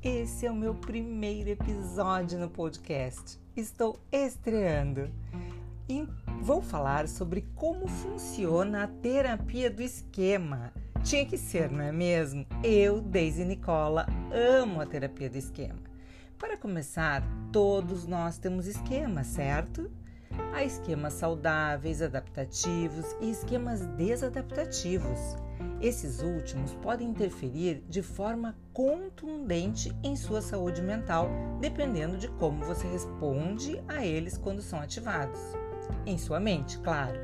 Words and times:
Esse 0.00 0.46
é 0.46 0.50
o 0.50 0.54
meu 0.54 0.76
primeiro 0.76 1.50
episódio 1.50 2.38
no 2.38 2.48
podcast. 2.48 3.36
Estou 3.56 3.98
estreando 4.12 5.10
e 5.88 6.06
vou 6.40 6.62
falar 6.62 7.08
sobre 7.08 7.44
como 7.56 7.88
funciona 7.88 8.84
a 8.84 8.86
terapia 8.86 9.68
do 9.68 9.82
esquema. 9.82 10.72
Tinha 11.02 11.26
que 11.26 11.36
ser, 11.36 11.68
não 11.68 11.82
é 11.82 11.90
mesmo? 11.90 12.46
Eu, 12.62 13.00
Daisy 13.00 13.44
Nicola, 13.44 14.06
amo 14.32 14.80
a 14.80 14.86
terapia 14.86 15.28
do 15.28 15.36
esquema. 15.36 15.80
Para 16.38 16.56
começar, 16.56 17.24
todos 17.52 18.06
nós 18.06 18.38
temos 18.38 18.68
esquemas, 18.68 19.26
certo? 19.26 19.90
Há 20.52 20.64
esquemas 20.64 21.14
saudáveis, 21.14 22.02
adaptativos 22.02 23.06
e 23.20 23.30
esquemas 23.30 23.86
desadaptativos. 23.86 25.36
Esses 25.80 26.20
últimos 26.20 26.74
podem 26.74 27.08
interferir 27.08 27.84
de 27.88 28.02
forma 28.02 28.56
contundente 28.72 29.96
em 30.02 30.16
sua 30.16 30.42
saúde 30.42 30.82
mental, 30.82 31.30
dependendo 31.60 32.16
de 32.16 32.28
como 32.28 32.64
você 32.64 32.86
responde 32.88 33.82
a 33.86 34.04
eles 34.04 34.36
quando 34.36 34.60
são 34.60 34.80
ativados. 34.80 35.38
Em 36.04 36.18
sua 36.18 36.40
mente, 36.40 36.78
claro. 36.80 37.18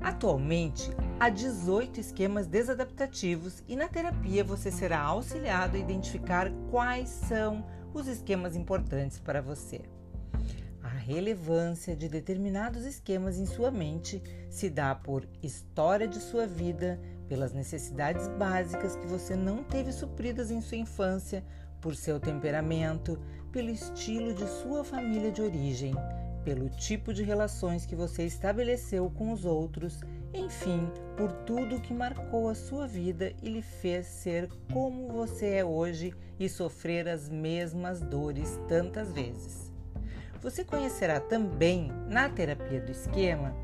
Atualmente, 0.00 0.90
há 1.18 1.28
18 1.28 2.00
esquemas 2.00 2.46
desadaptativos 2.46 3.62
e 3.66 3.74
na 3.74 3.88
terapia 3.88 4.44
você 4.44 4.70
será 4.70 5.00
auxiliado 5.00 5.76
a 5.76 5.80
identificar 5.80 6.50
quais 6.70 7.08
são 7.08 7.66
os 7.92 8.06
esquemas 8.06 8.54
importantes 8.54 9.18
para 9.18 9.42
você. 9.42 9.82
Relevância 11.06 11.94
de 11.94 12.08
determinados 12.08 12.84
esquemas 12.84 13.38
em 13.38 13.46
sua 13.46 13.70
mente 13.70 14.20
se 14.50 14.68
dá 14.68 14.92
por 14.92 15.24
história 15.40 16.08
de 16.08 16.18
sua 16.18 16.48
vida, 16.48 17.00
pelas 17.28 17.52
necessidades 17.52 18.26
básicas 18.26 18.96
que 18.96 19.06
você 19.06 19.36
não 19.36 19.62
teve 19.62 19.92
supridas 19.92 20.50
em 20.50 20.60
sua 20.60 20.78
infância, 20.78 21.44
por 21.80 21.94
seu 21.94 22.18
temperamento, 22.18 23.20
pelo 23.52 23.70
estilo 23.70 24.34
de 24.34 24.48
sua 24.48 24.82
família 24.82 25.30
de 25.30 25.40
origem, 25.40 25.94
pelo 26.44 26.68
tipo 26.68 27.14
de 27.14 27.22
relações 27.22 27.86
que 27.86 27.94
você 27.94 28.24
estabeleceu 28.26 29.08
com 29.08 29.32
os 29.32 29.44
outros, 29.44 30.00
enfim, 30.34 30.90
por 31.16 31.30
tudo 31.30 31.80
que 31.80 31.94
marcou 31.94 32.48
a 32.48 32.54
sua 32.56 32.88
vida 32.88 33.32
e 33.40 33.48
lhe 33.48 33.62
fez 33.62 34.06
ser 34.06 34.48
como 34.72 35.06
você 35.06 35.50
é 35.50 35.64
hoje 35.64 36.12
e 36.36 36.48
sofrer 36.48 37.08
as 37.08 37.28
mesmas 37.28 38.00
dores 38.00 38.58
tantas 38.66 39.12
vezes. 39.12 39.65
Você 40.42 40.64
conhecerá 40.64 41.20
também, 41.20 41.90
na 42.08 42.28
terapia 42.28 42.80
do 42.80 42.92
esquema, 42.92 43.54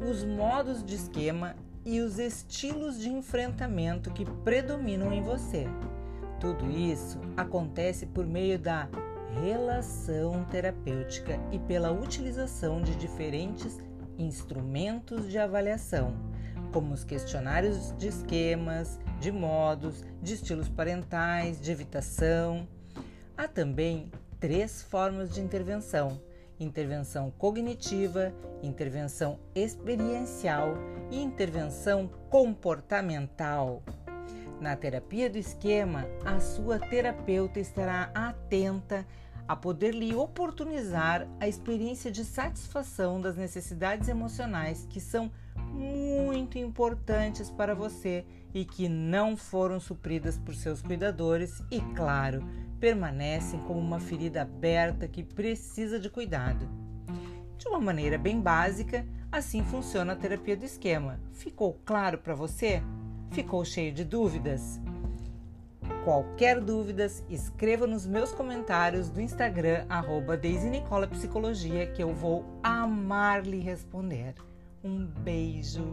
os 0.00 0.24
modos 0.24 0.84
de 0.84 0.94
esquema 0.94 1.54
e 1.84 2.00
os 2.00 2.18
estilos 2.18 2.98
de 2.98 3.08
enfrentamento 3.08 4.10
que 4.10 4.24
predominam 4.24 5.12
em 5.12 5.22
você. 5.22 5.66
Tudo 6.38 6.70
isso 6.70 7.20
acontece 7.36 8.06
por 8.06 8.26
meio 8.26 8.58
da 8.58 8.88
relação 9.42 10.44
terapêutica 10.44 11.38
e 11.52 11.58
pela 11.58 11.92
utilização 11.92 12.82
de 12.82 12.96
diferentes 12.96 13.78
instrumentos 14.18 15.28
de 15.30 15.38
avaliação, 15.38 16.14
como 16.72 16.92
os 16.92 17.04
questionários 17.04 17.94
de 17.96 18.08
esquemas, 18.08 18.98
de 19.20 19.30
modos, 19.30 20.04
de 20.22 20.34
estilos 20.34 20.68
parentais, 20.68 21.60
de 21.60 21.70
evitação. 21.70 22.66
Há 23.36 23.46
também 23.46 24.10
três 24.40 24.82
formas 24.82 25.32
de 25.32 25.40
intervenção: 25.40 26.20
intervenção 26.58 27.30
cognitiva, 27.30 28.32
intervenção 28.62 29.38
experiencial 29.54 30.74
e 31.10 31.20
intervenção 31.20 32.08
comportamental. 32.30 33.82
Na 34.60 34.74
terapia 34.76 35.30
do 35.30 35.38
esquema, 35.38 36.06
a 36.24 36.40
sua 36.40 36.78
terapeuta 36.78 37.60
estará 37.60 38.10
atenta 38.14 39.06
a 39.48 39.56
poder 39.56 39.94
lhe 39.94 40.14
oportunizar 40.14 41.26
a 41.40 41.48
experiência 41.48 42.10
de 42.10 42.24
satisfação 42.24 43.20
das 43.20 43.36
necessidades 43.36 44.08
emocionais 44.08 44.86
que 44.88 45.00
são 45.00 45.30
muito 45.72 46.58
importantes 46.58 47.50
para 47.50 47.74
você 47.74 48.24
e 48.52 48.64
que 48.64 48.88
não 48.88 49.36
foram 49.36 49.78
supridas 49.80 50.36
por 50.36 50.54
seus 50.54 50.82
cuidadores 50.82 51.62
e, 51.70 51.80
claro, 51.94 52.44
permanecem 52.78 53.60
como 53.60 53.78
uma 53.78 54.00
ferida 54.00 54.42
aberta 54.42 55.06
que 55.06 55.22
precisa 55.22 55.98
de 55.98 56.10
cuidado. 56.10 56.68
De 57.56 57.68
uma 57.68 57.78
maneira 57.78 58.16
bem 58.16 58.40
básica, 58.40 59.06
assim 59.30 59.62
funciona 59.62 60.14
a 60.14 60.16
terapia 60.16 60.56
do 60.56 60.64
esquema. 60.64 61.20
Ficou 61.32 61.78
claro 61.84 62.18
para 62.18 62.34
você? 62.34 62.82
Ficou 63.30 63.64
cheio 63.64 63.92
de 63.92 64.04
dúvidas? 64.04 64.80
Qualquer 66.04 66.60
dúvidas, 66.60 67.22
escreva 67.28 67.86
nos 67.86 68.06
meus 68.06 68.32
comentários 68.32 69.10
do 69.10 69.20
Instagram, 69.20 69.84
arroba 69.88 70.38
Psicologia, 71.10 71.86
que 71.88 72.02
eu 72.02 72.14
vou 72.14 72.58
amar 72.62 73.44
lhe 73.44 73.60
responder. 73.60 74.34
Um 74.82 75.06
beijo! 75.22 75.92